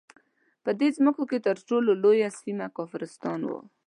[0.63, 3.59] په دې مځکو کې تر ټولو لویه سیمه کافرستان وو.